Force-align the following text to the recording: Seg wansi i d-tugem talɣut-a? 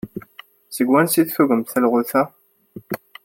Seg 0.75 0.87
wansi 0.91 1.17
i 1.21 1.23
d-tugem 1.25 1.61
talɣut-a? 1.63 2.23